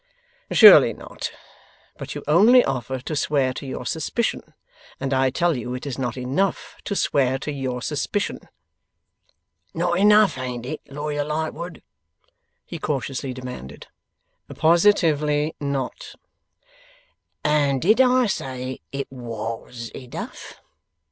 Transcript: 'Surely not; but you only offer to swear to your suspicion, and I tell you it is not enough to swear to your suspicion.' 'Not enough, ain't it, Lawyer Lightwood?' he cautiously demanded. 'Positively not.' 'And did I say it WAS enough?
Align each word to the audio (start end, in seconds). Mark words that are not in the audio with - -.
'Surely 0.51 0.93
not; 0.93 1.31
but 1.95 2.15
you 2.15 2.23
only 2.27 2.65
offer 2.65 2.99
to 2.99 3.15
swear 3.15 3.53
to 3.53 3.67
your 3.67 3.85
suspicion, 3.85 4.55
and 4.99 5.13
I 5.13 5.29
tell 5.29 5.55
you 5.55 5.75
it 5.75 5.85
is 5.85 5.99
not 5.99 6.17
enough 6.17 6.77
to 6.85 6.95
swear 6.95 7.37
to 7.37 7.51
your 7.51 7.83
suspicion.' 7.83 8.49
'Not 9.75 9.99
enough, 9.99 10.39
ain't 10.39 10.65
it, 10.65 10.81
Lawyer 10.89 11.23
Lightwood?' 11.23 11.83
he 12.65 12.79
cautiously 12.79 13.31
demanded. 13.31 13.89
'Positively 14.47 15.55
not.' 15.59 16.15
'And 17.43 17.79
did 17.79 18.01
I 18.01 18.25
say 18.25 18.79
it 18.91 19.05
WAS 19.11 19.91
enough? 19.93 20.59